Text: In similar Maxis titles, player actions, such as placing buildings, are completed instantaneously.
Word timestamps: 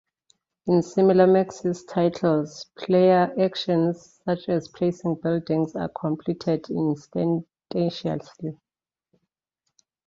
In 0.65 0.81
similar 0.81 1.27
Maxis 1.27 1.85
titles, 1.87 2.65
player 2.75 3.31
actions, 3.39 4.19
such 4.25 4.49
as 4.49 4.67
placing 4.67 5.17
buildings, 5.21 5.75
are 5.75 5.89
completed 5.89 6.65
instantaneously. 6.71 8.57